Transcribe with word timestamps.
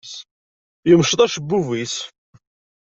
Yemceḍ 0.89 1.19
acebbub-is. 1.25 1.95